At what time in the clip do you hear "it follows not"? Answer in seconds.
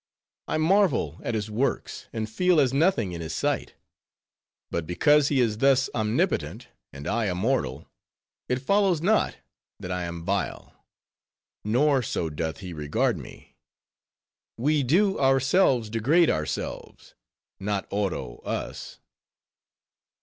8.49-9.37